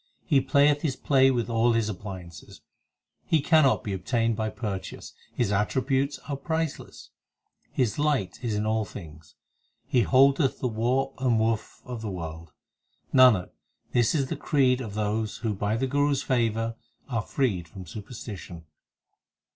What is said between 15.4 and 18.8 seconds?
who By the Guru s favour are freed from superstition.